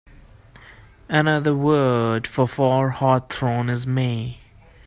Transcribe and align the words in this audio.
Another 1.09 1.55
word 1.55 2.25
for 2.25 2.47
for 2.47 2.89
hawthorn 2.89 3.69
is 3.69 3.85
may. 3.85 4.39